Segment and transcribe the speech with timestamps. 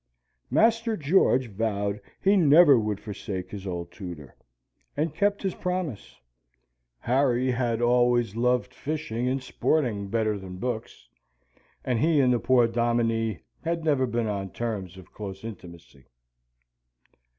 [0.49, 4.35] Master George vowed he never would forsake his old tutor,
[4.97, 6.15] and kept his promise.
[7.01, 11.07] Harry had always loved fishing and sporting better than books,
[11.85, 16.07] and he and the poor Dominie had never been on terms of close intimacy.